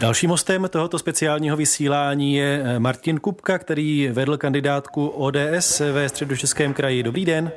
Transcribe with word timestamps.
Dalším 0.00 0.30
hostem 0.30 0.68
tohoto 0.70 0.98
speciálního 0.98 1.56
vysílání 1.56 2.34
je 2.34 2.62
eh, 2.64 2.78
Martin 2.78 3.20
Kupka, 3.20 3.58
který 3.58 4.08
vedl 4.08 4.36
kandidátku 4.36 5.08
ODS 5.08 5.80
ve 5.92 6.08
středočeském 6.08 6.74
kraji. 6.74 7.02
Dobrý 7.02 7.24
den. 7.24 7.52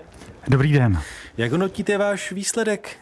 Dobrý 0.47 0.73
den. 0.73 1.01
Jak 1.37 1.51
hodnotíte 1.51 1.97
váš 1.97 2.31
výsledek? 2.31 2.97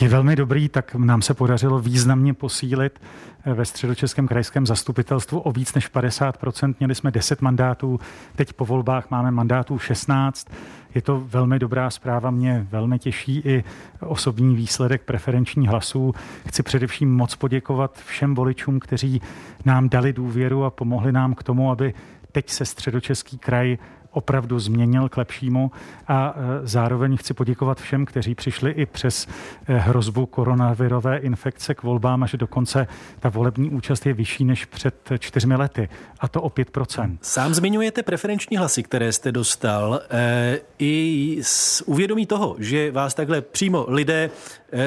Je 0.00 0.08
velmi 0.08 0.36
dobrý, 0.36 0.68
tak 0.68 0.94
nám 0.94 1.22
se 1.22 1.34
podařilo 1.34 1.78
významně 1.78 2.34
posílit 2.34 3.00
eh, 3.44 3.54
ve 3.54 3.64
středočeském 3.64 4.28
krajském 4.28 4.66
zastupitelstvu 4.66 5.40
o 5.40 5.52
víc 5.52 5.74
než 5.74 5.92
50%. 5.92 6.74
Měli 6.78 6.94
jsme 6.94 7.10
10 7.10 7.42
mandátů, 7.42 8.00
teď 8.36 8.52
po 8.52 8.64
volbách 8.64 9.10
máme 9.10 9.30
mandátů 9.30 9.78
16. 9.78 10.48
Je 10.94 11.02
to 11.02 11.20
velmi 11.20 11.58
dobrá 11.58 11.90
zpráva, 11.90 12.30
mě 12.30 12.66
velmi 12.70 12.98
těší 12.98 13.42
i 13.44 13.64
osobní 14.00 14.56
výsledek 14.56 15.02
preferenční 15.02 15.68
hlasů. 15.68 16.14
Chci 16.48 16.62
především 16.62 17.16
moc 17.16 17.36
poděkovat 17.36 17.98
všem 18.06 18.34
voličům, 18.34 18.80
kteří 18.80 19.22
nám 19.64 19.88
dali 19.88 20.12
důvěru 20.12 20.64
a 20.64 20.70
pomohli 20.70 21.12
nám 21.12 21.34
k 21.34 21.42
tomu, 21.42 21.70
aby 21.70 21.94
teď 22.32 22.50
se 22.50 22.64
středočeský 22.64 23.38
kraj 23.38 23.78
opravdu 24.10 24.58
změnil 24.58 25.08
k 25.08 25.16
lepšímu 25.16 25.70
a 26.08 26.34
e, 26.36 26.66
zároveň 26.66 27.16
chci 27.16 27.34
poděkovat 27.34 27.80
všem, 27.80 28.04
kteří 28.04 28.34
přišli 28.34 28.70
i 28.70 28.86
přes 28.86 29.26
e, 29.66 29.78
hrozbu 29.78 30.26
koronavirové 30.26 31.16
infekce 31.16 31.74
k 31.74 31.82
volbám 31.82 32.22
a 32.22 32.26
že 32.26 32.36
dokonce 32.36 32.86
ta 33.20 33.28
volební 33.28 33.70
účast 33.70 34.06
je 34.06 34.12
vyšší 34.12 34.44
než 34.44 34.64
před 34.64 34.94
čtyřmi 35.18 35.56
lety 35.56 35.88
a 36.20 36.28
to 36.28 36.42
o 36.42 36.48
5%. 36.48 37.18
Sám 37.22 37.54
zmiňujete 37.54 38.02
preferenční 38.02 38.56
hlasy, 38.56 38.82
které 38.82 39.12
jste 39.12 39.32
dostal. 39.32 40.00
E, 40.10 40.60
I 40.78 41.38
s 41.42 41.88
uvědomí 41.88 42.26
toho, 42.26 42.56
že 42.58 42.90
vás 42.90 43.14
takhle 43.14 43.40
přímo 43.40 43.84
lidé 43.88 44.30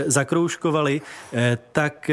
zakroužkovali, 0.06 1.02
tak 1.72 2.12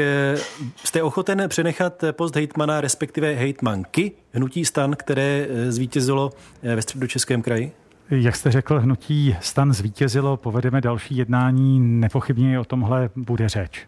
jste 0.83 1.03
ochoten 1.03 1.43
přenechat 1.47 2.03
post 2.11 2.35
hejtmana, 2.35 2.81
respektive 2.81 3.33
hejtmanky 3.33 4.11
hnutí 4.33 4.65
stan, 4.65 4.95
které 4.95 5.47
zvítězilo 5.69 6.29
ve 6.63 6.81
středu 6.81 7.07
Českém 7.07 7.41
kraji? 7.41 7.71
Jak 8.09 8.35
jste 8.35 8.51
řekl, 8.51 8.79
hnutí 8.79 9.35
stan 9.41 9.73
zvítězilo, 9.73 10.37
povedeme 10.37 10.81
další 10.81 11.17
jednání, 11.17 11.79
nepochybně 11.79 12.59
o 12.59 12.65
tomhle 12.65 13.09
bude 13.15 13.49
řeč. 13.49 13.87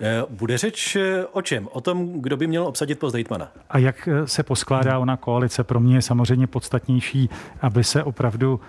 Eh, 0.00 0.22
bude 0.30 0.58
řeč 0.58 0.96
eh, 0.96 1.26
o 1.26 1.42
čem? 1.42 1.68
O 1.72 1.80
tom, 1.80 2.20
kdo 2.22 2.36
by 2.36 2.46
měl 2.46 2.66
obsadit 2.66 2.98
post 2.98 3.14
hejtmana. 3.14 3.52
A 3.70 3.78
jak 3.78 4.08
eh, 4.08 4.26
se 4.26 4.42
poskládá 4.42 4.98
ona 4.98 5.16
koalice? 5.16 5.64
Pro 5.64 5.80
mě 5.80 5.94
je 5.94 6.02
samozřejmě 6.02 6.46
podstatnější, 6.46 7.30
aby 7.60 7.84
se 7.84 8.02
opravdu 8.02 8.60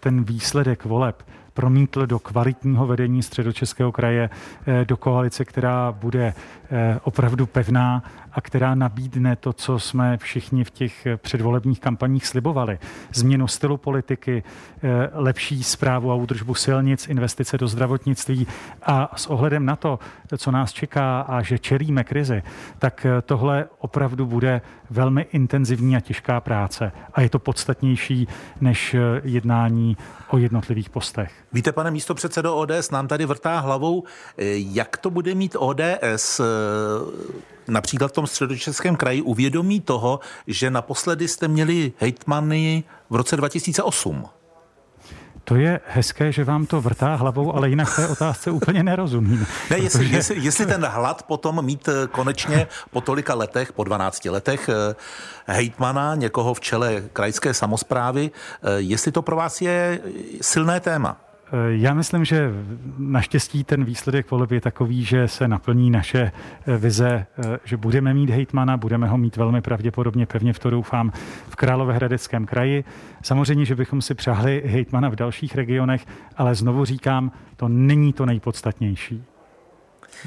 ten 0.00 0.24
výsledek 0.24 0.84
voleb 0.84 1.22
promítl 1.56 2.06
do 2.06 2.18
kvalitního 2.18 2.86
vedení 2.86 3.22
středočeského 3.22 3.92
kraje, 3.92 4.30
do 4.84 4.96
koalice, 4.96 5.44
která 5.44 5.92
bude 5.92 6.34
opravdu 7.02 7.46
pevná 7.46 8.02
a 8.36 8.40
která 8.40 8.74
nabídne 8.74 9.36
to, 9.36 9.52
co 9.52 9.78
jsme 9.78 10.16
všichni 10.16 10.64
v 10.64 10.70
těch 10.70 11.06
předvolebních 11.16 11.80
kampaních 11.80 12.26
slibovali. 12.26 12.78
Změnu 13.14 13.46
stylu 13.46 13.76
politiky, 13.76 14.42
eh, 14.82 15.10
lepší 15.12 15.62
zprávu 15.62 16.12
a 16.12 16.14
údržbu 16.14 16.54
silnic, 16.54 17.08
investice 17.08 17.58
do 17.58 17.68
zdravotnictví 17.68 18.46
a 18.82 19.12
s 19.16 19.26
ohledem 19.26 19.66
na 19.66 19.76
to, 19.76 19.98
co 20.36 20.50
nás 20.50 20.72
čeká 20.72 21.20
a 21.20 21.42
že 21.42 21.58
čelíme 21.58 22.04
krizi, 22.04 22.42
tak 22.78 23.06
eh, 23.06 23.22
tohle 23.22 23.64
opravdu 23.78 24.26
bude 24.26 24.60
velmi 24.90 25.26
intenzivní 25.32 25.96
a 25.96 26.00
těžká 26.00 26.40
práce. 26.40 26.92
A 27.14 27.20
je 27.20 27.28
to 27.28 27.38
podstatnější 27.38 28.28
než 28.60 28.94
eh, 28.94 29.00
jednání 29.24 29.96
o 30.28 30.38
jednotlivých 30.38 30.90
postech. 30.90 31.45
Víte, 31.52 31.72
pane 31.72 31.90
místo 31.90 32.14
předsedo 32.14 32.56
ODS, 32.56 32.90
nám 32.90 33.08
tady 33.08 33.26
vrtá 33.26 33.58
hlavou, 33.58 34.04
jak 34.56 34.96
to 34.96 35.10
bude 35.10 35.34
mít 35.34 35.56
ODS 35.58 36.40
například 37.68 38.08
v 38.08 38.12
tom 38.12 38.26
středočeském 38.26 38.96
kraji 38.96 39.22
uvědomí 39.22 39.80
toho, 39.80 40.20
že 40.46 40.70
naposledy 40.70 41.28
jste 41.28 41.48
měli 41.48 41.92
hejtmany 41.98 42.84
v 43.10 43.14
roce 43.14 43.36
2008. 43.36 44.24
To 45.44 45.56
je 45.56 45.80
hezké, 45.86 46.32
že 46.32 46.44
vám 46.44 46.66
to 46.66 46.80
vrtá 46.80 47.14
hlavou, 47.14 47.54
ale 47.54 47.68
jinak 47.68 47.96
té 47.96 48.08
otázce 48.08 48.50
úplně 48.50 48.82
nerozumím. 48.82 49.46
Ne, 49.70 49.78
jestli, 49.78 49.98
protože... 49.98 50.16
jestli, 50.16 50.44
jestli 50.44 50.66
ten 50.66 50.84
hlad 50.84 51.22
potom 51.22 51.64
mít 51.64 51.88
eh, 51.88 52.06
konečně 52.06 52.66
po 52.90 53.00
tolika 53.00 53.34
letech, 53.34 53.72
po 53.72 53.84
12 53.84 54.24
letech, 54.24 54.68
eh, 54.68 54.94
hejtmana, 55.46 56.14
někoho 56.14 56.54
v 56.54 56.60
čele 56.60 57.02
krajské 57.12 57.54
samozprávy, 57.54 58.30
eh, 58.30 58.70
jestli 58.76 59.12
to 59.12 59.22
pro 59.22 59.36
vás 59.36 59.60
je 59.60 60.00
silné 60.40 60.80
téma. 60.80 61.25
Eh, 61.52 61.56
já 61.68 61.94
myslím, 61.94 62.24
že 62.24 62.50
naštěstí 62.98 63.64
ten 63.64 63.84
výsledek 63.84 64.30
voleb 64.30 64.50
je 64.50 64.60
takový, 64.60 65.04
že 65.04 65.28
se 65.28 65.48
naplní 65.48 65.90
naše 65.90 66.32
eh, 66.66 66.76
vize, 66.76 67.26
eh, 67.38 67.58
že 67.64 67.76
budeme 67.76 68.14
mít 68.14 68.30
hejtmana, 68.30 68.76
budeme 68.76 69.08
ho 69.08 69.18
mít 69.18 69.36
velmi 69.36 69.60
pravděpodobně, 69.60 70.26
pevně 70.26 70.52
v 70.52 70.58
to 70.58 70.70
doufám, 70.70 71.12
v 71.48 71.56
Královéhradeckém 71.56 72.46
kraji. 72.46 72.84
Samozřejmě, 73.22 73.64
že 73.64 73.74
bychom 73.74 74.02
si 74.02 74.14
přáhli 74.14 74.62
hejtmana 74.66 75.08
v 75.08 75.16
dalších 75.16 75.54
regionech, 75.54 76.06
ale 76.36 76.54
znovu 76.54 76.84
říkám, 76.84 77.32
to 77.56 77.68
není 77.68 78.12
to 78.12 78.26
nejpodstatnější. 78.26 79.24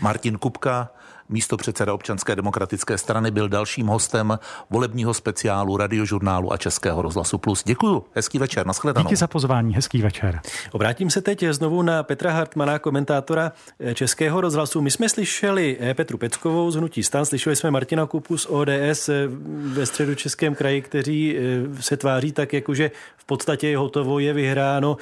Martin 0.02 0.38
Kupka, 0.38 0.90
místo 1.30 1.58
předseda 1.58 1.94
občanské 1.94 2.36
demokratické 2.36 2.98
strany, 2.98 3.32
byl 3.32 3.50
dalším 3.50 3.88
hostem 3.88 4.40
volebního 4.70 5.14
speciálu 5.14 5.78
radiožurnálu 5.78 6.54
a 6.54 6.58
Českého 6.58 7.02
rozhlasu 7.02 7.38
Plus. 7.38 7.64
Děkuji, 7.66 8.06
hezký 8.16 8.40
večer, 8.40 8.68
nashledanou. 8.68 9.06
Díky 9.06 9.16
za 9.16 9.28
pozvání, 9.28 9.76
hezký 9.76 10.02
večer. 10.02 10.40
Obrátím 10.72 11.10
se 11.10 11.22
teď 11.22 11.44
znovu 11.52 11.82
na 11.82 12.04
Petra 12.04 12.32
Hartmana, 12.32 12.80
komentátora 12.80 13.52
Českého 13.94 14.42
rozhlasu. 14.42 14.82
My 14.82 14.92
jsme 14.92 15.10
slyšeli 15.10 15.78
Petru 15.94 16.18
Peckovou 16.18 16.72
z 16.72 16.76
Hnutí 16.76 17.04
stan, 17.04 17.26
slyšeli 17.26 17.56
jsme 17.56 17.72
Martina 17.72 18.06
Kupu 18.06 18.38
z 18.38 18.48
ODS 18.50 19.10
ve 19.48 19.86
středu 19.86 20.16
Českém 20.16 20.56
kraji, 20.56 20.82
kteří 20.82 21.38
eh, 21.38 21.82
se 21.82 21.98
tváří 21.98 22.32
tak, 22.32 22.54
jako 22.54 22.74
že 22.74 22.92
v 23.18 23.26
podstatě 23.26 23.68
je 23.68 23.78
hotovo, 23.78 24.20
je 24.20 24.34
vyhráno. 24.34 24.98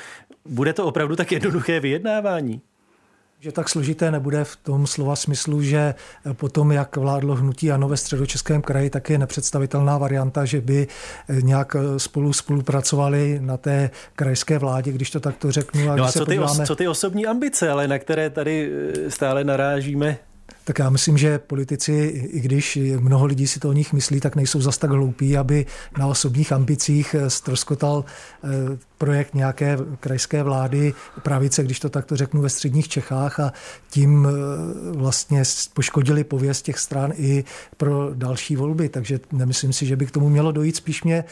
Bude 0.46 0.74
to 0.74 0.86
opravdu 0.86 1.16
tak 1.16 1.32
jednoduché 1.32 1.80
vyjednávání? 1.80 2.62
Že 3.40 3.52
tak 3.52 3.70
složité 3.70 4.12
nebude 4.12 4.44
v 4.44 4.56
tom 4.56 4.88
slova 4.88 5.16
smyslu, 5.16 5.62
že 5.62 5.96
potom, 6.34 6.72
jak 6.72 6.98
vládlo 6.98 7.36
hnutí 7.36 7.72
ANO 7.72 7.88
ve 7.88 7.98
středočeském 7.98 8.62
kraji, 8.62 8.90
tak 8.90 9.10
je 9.10 9.18
nepředstavitelná 9.18 9.98
varianta, 9.98 10.46
že 10.46 10.62
by 10.62 10.88
nějak 11.42 11.76
spolu 11.98 12.34
spolupracovali 12.34 13.40
na 13.42 13.58
té 13.58 13.90
krajské 14.16 14.58
vládě, 14.58 14.92
když 14.92 15.10
to 15.10 15.20
takto 15.20 15.52
řeknu. 15.52 15.90
A 15.92 15.96
no 15.96 16.04
a 16.04 16.12
co 16.12 16.20
ty, 16.20 16.26
podíváme... 16.26 16.66
co 16.66 16.76
ty 16.76 16.88
osobní 16.88 17.26
ambice, 17.26 17.70
ale 17.70 17.88
na 17.88 18.00
které 18.00 18.30
tady 18.30 18.72
eh, 19.06 19.12
stále 19.12 19.44
narážíme? 19.44 20.18
Tak 20.64 20.80
já 20.80 20.90
myslím, 20.90 21.18
že 21.18 21.40
politici, 21.40 21.94
i 22.34 22.40
když 22.40 22.80
mnoho 23.00 23.26
lidí 23.26 23.48
si 23.48 23.60
to 23.60 23.70
o 23.70 23.74
nich 23.74 23.94
myslí, 23.94 24.20
tak 24.20 24.36
nejsou 24.36 24.62
zas 24.62 24.78
tak 24.78 24.92
hloupí, 24.92 25.38
aby 25.38 25.66
na 25.98 26.08
osobních 26.08 26.52
ambicích 26.52 27.16
stroskotal 27.28 28.06
eh, 28.44 28.48
projekt 28.98 29.34
nějaké 29.36 29.78
krajské 30.00 30.44
vlády 30.44 30.94
pravice, 31.24 31.64
když 31.64 31.80
to 31.80 31.90
takto 31.90 32.18
řeknu, 32.18 32.42
ve 32.42 32.50
středních 32.50 32.88
Čechách 32.88 33.40
a 33.40 33.54
tím 33.90 34.28
eh, 34.28 34.32
vlastně 34.98 35.44
poškodili 35.74 36.24
pověst 36.24 36.62
těch 36.62 36.80
stran 36.80 37.14
i 37.16 37.44
pro 37.78 38.10
další 38.14 38.56
volby. 38.56 38.90
Takže 38.90 39.20
nemyslím 39.32 39.74
si, 39.74 39.86
že 39.86 39.96
by 39.96 40.06
k 40.06 40.12
tomu 40.12 40.30
mělo 40.30 40.52
dojít. 40.52 40.76
Spíš 40.76 41.04
mě 41.04 41.24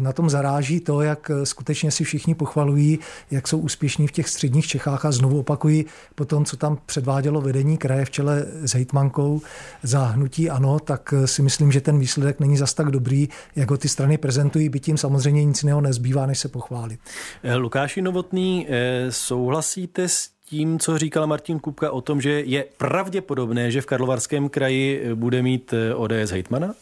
na 0.00 0.12
tom 0.12 0.30
zaráží 0.30 0.80
to, 0.80 1.02
jak 1.02 1.30
eh, 1.30 1.46
skutečně 1.46 1.90
si 1.90 2.04
všichni 2.04 2.34
pochvalují, 2.34 2.98
jak 3.30 3.48
jsou 3.48 3.58
úspěšní 3.58 4.06
v 4.06 4.12
těch 4.12 4.28
středních 4.28 4.66
Čechách 4.66 5.04
a 5.04 5.12
znovu 5.12 5.38
opakují 5.38 5.86
po 6.14 6.24
tom, 6.24 6.44
co 6.44 6.56
tam 6.56 6.78
předvádělo 6.86 7.40
vedení 7.40 7.78
kraje 7.78 8.04
v 8.04 8.10
čele 8.10 8.46
s 8.62 8.74
hejtmankou 8.74 9.40
za 9.82 10.04
hnutí 10.04 10.50
ano, 10.50 10.78
tak 10.78 11.14
eh, 11.16 11.26
si 11.26 11.42
myslím, 11.42 11.72
že 11.72 11.80
ten 11.80 11.98
výsledek 11.98 12.40
není 12.40 12.56
zas 12.56 12.74
tak 12.74 12.90
dobrý, 12.90 13.28
jak 13.56 13.70
ho 13.70 13.76
ty 13.76 13.88
strany 13.88 14.18
prezentují, 14.18 14.68
byť 14.68 14.84
tím 14.84 14.98
samozřejmě 14.98 15.44
nic 15.44 15.62
jiného 15.62 15.80
nezbývá, 15.80 16.26
než 16.26 16.38
se 16.38 16.48
pochválit. 16.48 17.00
Eh, 17.42 17.54
Lukáši 17.54 18.02
Novotný, 18.02 18.66
eh, 18.68 19.12
souhlasíte 19.12 20.08
s 20.08 20.28
tím, 20.44 20.78
co 20.78 20.98
říkal 20.98 21.26
Martin 21.26 21.60
Kupka 21.60 21.90
o 21.90 22.00
tom, 22.00 22.20
že 22.20 22.40
je 22.40 22.64
pravděpodobné, 22.76 23.70
že 23.70 23.80
v 23.80 23.86
Karlovarském 23.86 24.48
kraji 24.48 25.14
bude 25.14 25.42
mít 25.42 25.74
ODS 25.94 26.30
hejtmana? 26.30 26.74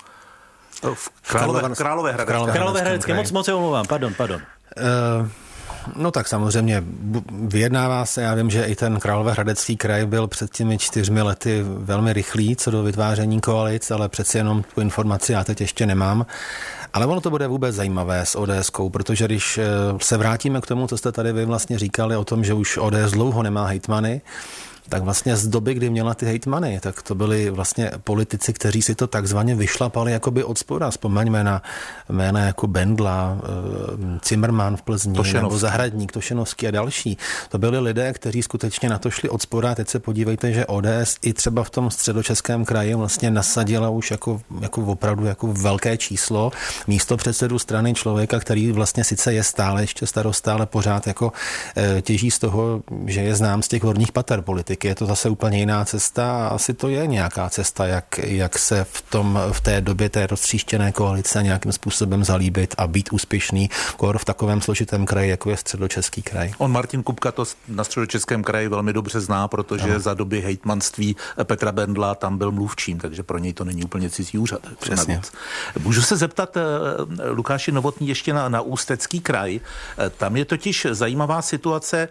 V 0.94 1.08
Králové, 1.28 1.60
Králové, 1.76 2.12
Králové, 2.12 2.52
Králové 2.52 2.80
Hradecké, 2.80 3.14
moc, 3.14 3.32
moc 3.32 3.46
se 3.46 3.54
omlouvám, 3.54 3.86
pardon, 3.86 4.14
pardon. 4.14 4.40
Uh, 5.20 5.28
No 5.96 6.10
tak 6.10 6.28
samozřejmě 6.28 6.84
vyjednává 7.30 8.06
se, 8.06 8.22
já 8.22 8.34
vím, 8.34 8.50
že 8.50 8.64
i 8.64 8.76
ten 8.76 9.00
Královéhradecký 9.00 9.76
kraj 9.76 10.06
byl 10.06 10.26
před 10.26 10.50
těmi 10.50 10.78
čtyřmi 10.78 11.22
lety 11.22 11.62
velmi 11.62 12.12
rychlý 12.12 12.56
co 12.56 12.70
do 12.70 12.82
vytváření 12.82 13.40
koalic, 13.40 13.90
ale 13.90 14.08
přeci 14.08 14.38
jenom 14.38 14.62
tu 14.74 14.80
informaci 14.80 15.32
já 15.32 15.44
teď 15.44 15.60
ještě 15.60 15.86
nemám. 15.86 16.26
Ale 16.92 17.06
ono 17.06 17.20
to 17.20 17.30
bude 17.30 17.46
vůbec 17.46 17.76
zajímavé 17.76 18.26
s 18.26 18.38
ods 18.38 18.70
protože 18.92 19.24
když 19.24 19.58
eh, 19.58 19.64
se 20.00 20.16
vrátíme 20.16 20.60
k 20.60 20.66
tomu, 20.66 20.86
co 20.86 20.98
jste 20.98 21.12
tady 21.12 21.32
vy 21.32 21.44
vlastně 21.44 21.78
říkali 21.78 22.16
o 22.16 22.24
tom, 22.24 22.44
že 22.44 22.54
už 22.54 22.78
ODS 22.78 23.10
dlouho 23.10 23.42
nemá 23.42 23.66
hejtmany, 23.66 24.20
tak 24.88 25.02
vlastně 25.02 25.36
z 25.36 25.48
doby, 25.48 25.74
kdy 25.74 25.90
měla 25.90 26.14
ty 26.14 26.26
hejtmany, 26.26 26.80
tak 26.82 27.02
to 27.02 27.14
byli 27.14 27.50
vlastně 27.50 27.90
politici, 28.04 28.52
kteří 28.52 28.82
si 28.82 28.94
to 28.94 29.06
takzvaně 29.06 29.54
vyšlapali 29.54 30.12
jakoby 30.12 30.44
od 30.44 30.58
spoda. 30.58 30.90
Vzpomeňme 30.90 31.44
na 31.44 31.62
jména 32.08 32.40
jako 32.40 32.66
Bendla, 32.66 33.38
eh, 33.42 34.18
Zimmermann 34.28 34.76
v 34.76 34.82
Plzni, 34.82 35.14
Tošenovský. 35.14 35.42
nebo 35.42 35.58
Zahradník, 35.58 36.12
Tošenovský 36.12 36.68
a 36.68 36.70
další. 36.70 37.18
To 37.48 37.58
byli 37.58 37.78
lidé, 37.78 38.12
kteří 38.12 38.42
skutečně 38.42 38.88
na 38.88 38.98
to 38.98 39.10
šli 39.10 39.28
od 39.28 39.42
spoda. 39.42 39.74
Teď 39.74 39.88
se 39.88 39.98
podívejte, 39.98 40.52
že 40.52 40.66
ODS 40.66 41.16
i 41.22 41.32
třeba 41.32 41.64
v 41.64 41.70
tom 41.70 41.90
středočeském 41.90 42.64
kraji 42.64 42.94
vlastně 42.94 43.30
nasadila 43.30 43.88
už 43.88 44.10
jako, 44.10 44.40
jako 44.60 44.82
opravdu 44.82 45.26
jako 45.26 45.46
velké 45.46 45.96
číslo 45.96 46.52
místo 46.86 47.16
předsedu 47.16 47.58
strany 47.58 47.94
člověka, 47.94 48.40
který 48.40 48.72
vlastně 48.72 49.04
sice 49.04 49.32
je 49.32 49.44
stále 49.44 49.82
ještě 49.82 50.06
starosta, 50.06 50.52
ale 50.52 50.66
pořád 50.66 51.06
jako 51.06 51.32
e, 51.76 52.02
těží 52.02 52.30
z 52.30 52.38
toho, 52.38 52.82
že 53.06 53.20
je 53.20 53.34
znám 53.34 53.62
z 53.62 53.68
těch 53.68 53.82
horních 53.82 54.12
pater 54.12 54.40
politiky. 54.70 54.88
Je 54.88 54.94
to 54.94 55.06
zase 55.06 55.28
úplně 55.28 55.58
jiná 55.58 55.84
cesta 55.84 56.46
a 56.46 56.48
asi 56.48 56.74
to 56.74 56.88
je 56.88 57.06
nějaká 57.06 57.48
cesta, 57.48 57.86
jak, 57.86 58.18
jak 58.18 58.58
se 58.58 58.84
v, 58.84 59.02
tom, 59.02 59.38
v 59.52 59.60
té 59.60 59.80
době 59.80 60.08
té 60.08 60.26
roztříštěné 60.26 60.92
koalice 60.92 61.42
nějakým 61.42 61.72
způsobem 61.72 62.24
zalíbit 62.24 62.74
a 62.78 62.86
být 62.86 63.12
úspěšný 63.12 63.70
kor 63.96 64.18
v 64.18 64.24
takovém 64.24 64.60
složitém 64.60 65.06
kraji, 65.06 65.30
jako 65.30 65.50
je 65.50 65.56
středočeský 65.56 66.22
kraj. 66.22 66.52
On 66.58 66.70
Martin 66.70 67.02
Kupka 67.02 67.32
to 67.32 67.44
na 67.68 67.84
středočeském 67.84 68.42
kraji 68.42 68.68
velmi 68.68 68.92
dobře 68.92 69.20
zná, 69.20 69.48
protože 69.48 69.92
no. 69.92 70.00
za 70.00 70.14
doby 70.14 70.40
hejtmanství 70.40 71.16
Petra 71.44 71.72
Bendla 71.72 72.14
tam 72.14 72.38
byl 72.38 72.52
mluvčím, 72.52 72.98
takže 72.98 73.22
pro 73.22 73.38
něj 73.38 73.52
to 73.52 73.64
není 73.64 73.84
úplně 73.84 74.10
cizí 74.10 74.38
úřad. 74.38 74.60
Přesně. 74.78 75.20
Můžu 75.78 76.02
se 76.02 76.16
zeptat 76.16 76.56
eh, 76.56 76.62
Lukáši 77.30 77.72
Novotný 77.72 78.08
ještě 78.08 78.32
na, 78.32 78.48
na 78.48 78.60
Ústecký 78.60 79.20
kraj. 79.20 79.60
Eh, 79.60 80.10
tam 80.10 80.36
je 80.36 80.44
totiž 80.44 80.86
zajímavá 80.90 81.42
situace 81.42 82.08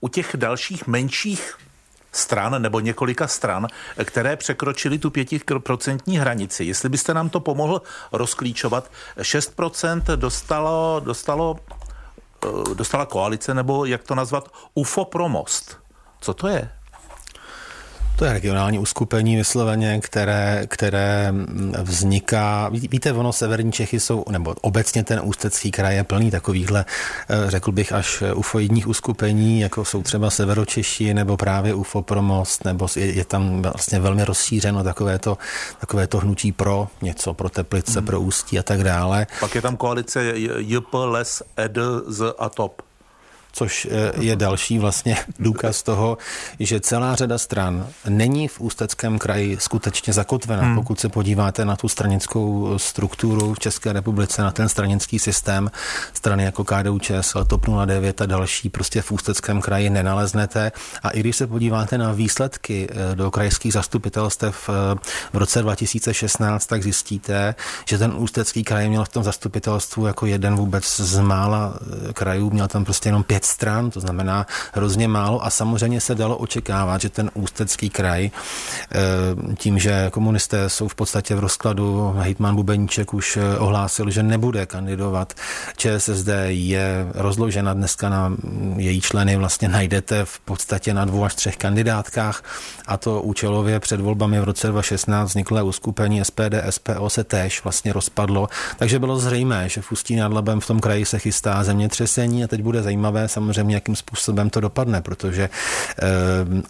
u 0.00 0.08
těch 0.08 0.36
dalších 0.36 0.86
menších 0.86 1.67
stran 2.12 2.62
nebo 2.62 2.80
několika 2.80 3.28
stran, 3.28 3.66
které 4.04 4.36
překročily 4.36 4.98
tu 4.98 5.10
pětiprocentní 5.10 6.18
hranici. 6.18 6.64
Jestli 6.64 6.88
byste 6.88 7.14
nám 7.14 7.28
to 7.28 7.40
pomohl 7.40 7.82
rozklíčovat, 8.12 8.90
6% 9.18 10.16
dostalo, 10.16 11.00
dostalo, 11.04 11.58
eh, 12.44 12.74
dostala 12.74 13.06
koalice, 13.06 13.54
nebo 13.54 13.84
jak 13.84 14.02
to 14.02 14.14
nazvat, 14.14 14.48
UFO 14.74 15.04
Promost. 15.04 15.78
Co 16.20 16.34
to 16.34 16.48
je? 16.48 16.70
To 18.18 18.24
je 18.24 18.32
regionální 18.32 18.78
uskupení 18.78 19.36
vysloveně, 19.36 20.00
které, 20.00 20.66
které 20.68 21.34
vzniká. 21.82 22.68
Víte, 22.68 23.12
ono 23.12 23.32
severní 23.32 23.72
Čechy 23.72 24.00
jsou, 24.00 24.24
nebo 24.30 24.54
obecně 24.60 25.04
ten 25.04 25.20
ústecký 25.24 25.70
kraj 25.70 25.96
je 25.96 26.04
plný 26.04 26.30
takovýchhle, 26.30 26.84
eh, 27.28 27.50
řekl 27.50 27.72
bych, 27.72 27.92
až 27.92 28.22
ufoidních 28.34 28.88
uskupení, 28.88 29.60
jako 29.60 29.84
jsou 29.84 30.02
třeba 30.02 30.30
Severočeši, 30.30 31.14
nebo 31.14 31.36
právě 31.36 31.74
UFO 31.74 32.02
Promost, 32.02 32.64
nebo 32.64 32.88
je, 32.96 33.12
je 33.12 33.24
tam 33.24 33.62
vlastně 33.62 34.00
velmi 34.00 34.24
rozšířeno 34.24 34.84
takové 34.84 35.18
to, 35.18 35.38
takové 35.80 36.06
to 36.06 36.18
hnutí 36.18 36.52
pro 36.52 36.88
něco, 37.02 37.34
pro 37.34 37.48
Teplice, 37.48 37.98
hmm. 37.98 38.06
pro 38.06 38.20
Ústí 38.20 38.58
a 38.58 38.62
tak 38.62 38.84
dále. 38.84 39.26
Pak 39.40 39.54
je 39.54 39.62
tam 39.62 39.76
koalice 39.76 40.32
JP, 40.58 40.94
Les, 40.94 41.42
ED, 41.56 41.78
Z 42.06 42.34
a 42.38 42.48
TOP 42.48 42.87
což 43.58 43.88
eh, 43.90 44.12
je 44.20 44.36
další 44.36 44.78
vlastně 44.78 45.16
důkaz 45.38 45.82
toho, 45.82 46.18
že 46.60 46.80
celá 46.80 47.14
řada 47.14 47.38
stran 47.38 47.86
není 48.08 48.48
v 48.48 48.60
Ústeckém 48.60 49.18
kraji 49.18 49.56
skutečně 49.60 50.12
zakotvena. 50.12 50.62
Hmm. 50.62 50.74
Pokud 50.74 51.00
se 51.00 51.08
podíváte 51.08 51.64
na 51.64 51.76
tu 51.76 51.88
stranickou 51.88 52.78
strukturu 52.78 53.54
v 53.54 53.58
České 53.58 53.92
republice, 53.92 54.42
na 54.42 54.50
ten 54.50 54.68
stranický 54.68 55.18
systém, 55.18 55.70
strany 56.12 56.44
jako 56.44 56.64
KDU 56.64 56.98
ČSL, 56.98 57.44
TOP 57.44 57.66
09 57.86 58.20
a 58.20 58.26
další 58.26 58.68
prostě 58.68 59.02
v 59.02 59.12
Ústeckém 59.12 59.60
kraji 59.60 59.90
nenaleznete. 59.90 60.72
A 61.02 61.10
i 61.10 61.20
když 61.20 61.36
se 61.36 61.46
podíváte 61.46 61.98
na 61.98 62.12
výsledky 62.12 62.88
eh, 62.90 63.14
do 63.14 63.30
krajských 63.30 63.72
zastupitelstev 63.72 64.70
eh, 64.70 64.98
v 65.32 65.36
roce 65.36 65.62
2016, 65.62 66.66
tak 66.66 66.82
zjistíte, 66.82 67.54
že 67.88 67.98
ten 67.98 68.14
Ústecký 68.16 68.64
kraj 68.64 68.88
měl 68.88 69.04
v 69.04 69.08
tom 69.08 69.24
zastupitelstvu 69.24 70.06
jako 70.06 70.26
jeden 70.26 70.56
vůbec 70.56 70.84
z 71.00 71.20
mála 71.20 71.78
krajů, 72.12 72.50
měl 72.50 72.68
tam 72.68 72.84
prostě 72.84 73.08
jenom 73.08 73.22
pět 73.22 73.47
stran, 73.48 73.90
to 73.90 74.00
znamená 74.00 74.46
hrozně 74.72 75.08
málo 75.08 75.44
a 75.44 75.50
samozřejmě 75.50 76.00
se 76.00 76.14
dalo 76.14 76.36
očekávat, 76.36 77.00
že 77.00 77.08
ten 77.08 77.30
ústecký 77.34 77.90
kraj 77.90 78.30
eh, 78.30 78.98
tím, 79.56 79.78
že 79.78 80.10
komunisté 80.12 80.68
jsou 80.68 80.88
v 80.88 80.94
podstatě 80.94 81.34
v 81.34 81.38
rozkladu, 81.38 82.14
hejtman 82.18 82.56
Bubeníček 82.56 83.14
už 83.14 83.36
eh, 83.36 83.58
ohlásil, 83.58 84.10
že 84.10 84.22
nebude 84.22 84.66
kandidovat. 84.66 85.34
ČSSD 85.76 86.28
je 86.46 87.06
rozložena 87.14 87.74
dneska 87.74 88.08
na 88.08 88.32
její 88.76 89.00
členy, 89.00 89.36
vlastně 89.36 89.68
najdete 89.68 90.24
v 90.24 90.40
podstatě 90.40 90.94
na 90.94 91.04
dvou 91.04 91.24
až 91.24 91.34
třech 91.34 91.56
kandidátkách 91.56 92.42
a 92.86 92.96
to 92.96 93.22
účelově 93.22 93.80
před 93.80 94.00
volbami 94.00 94.40
v 94.40 94.44
roce 94.44 94.68
2016 94.68 95.28
vzniklé 95.28 95.62
uskupení 95.62 96.24
SPD, 96.24 96.54
SPO 96.70 97.10
se 97.10 97.24
též 97.24 97.64
vlastně 97.64 97.92
rozpadlo, 97.92 98.48
takže 98.76 98.98
bylo 98.98 99.18
zřejmé, 99.18 99.68
že 99.68 99.80
v 99.80 99.92
Ústí 99.92 100.16
nad 100.16 100.32
Labem 100.32 100.60
v 100.60 100.66
tom 100.66 100.80
kraji 100.80 101.04
se 101.04 101.18
chystá 101.18 101.64
zemětřesení 101.64 102.44
a 102.44 102.46
teď 102.46 102.62
bude 102.62 102.82
zajímavé 102.82 103.27
samozřejmě, 103.28 103.74
jakým 103.74 103.96
způsobem 103.96 104.50
to 104.50 104.60
dopadne, 104.60 105.00
protože 105.00 105.50
eh, 106.02 106.06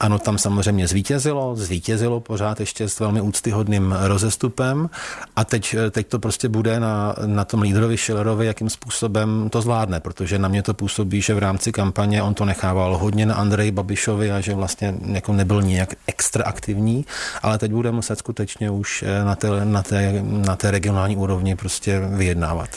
ano, 0.01 0.19
tam 0.19 0.39
samozřejmě 0.39 0.89
zvítězilo, 0.89 1.57
zvítězilo 1.57 2.21
pořád 2.21 2.61
ještě 2.61 2.89
s 2.89 3.01
velmi 3.01 3.21
úctyhodným 3.21 3.95
rozestupem 4.01 4.91
a 5.37 5.45
teď, 5.45 5.75
eh, 5.75 5.91
teď 5.91 6.07
to 6.07 6.19
prostě 6.19 6.49
bude 6.49 6.81
na, 6.81 7.15
na 7.27 7.45
tom 7.45 7.63
lídrovi 7.63 7.97
Schillerovi, 7.97 8.47
jakým 8.47 8.71
způsobem 8.71 9.49
to 9.51 9.63
zvládne, 9.63 10.01
protože 10.01 10.39
na 10.39 10.49
mě 10.49 10.63
to 10.63 10.75
působí, 10.75 11.21
že 11.21 11.35
v 11.35 11.39
rámci 11.39 11.73
kampaně 11.73 12.23
on 12.23 12.35
to 12.35 12.45
nechával 12.45 12.99
hodně 12.99 13.27
na 13.27 13.35
Andreji 13.35 13.71
Babišovi 13.71 14.33
a 14.33 14.41
že 14.41 14.55
vlastně 14.55 14.95
jako 15.13 15.33
nebyl 15.33 15.63
nijak 15.63 15.95
extra 16.07 16.45
aktivní, 16.45 17.05
ale 17.43 17.59
teď 17.59 17.73
bude 17.73 17.91
muset 17.93 18.19
skutečně 18.19 18.71
už 18.71 19.05
eh, 19.07 19.25
na 19.25 19.35
té, 19.35 19.65
na 19.65 19.83
té, 19.83 20.23
na 20.23 20.57
té 20.57 20.71
regionální 20.71 21.17
úrovni 21.17 21.57
prostě 21.57 22.01
vyjednávat. 22.01 22.71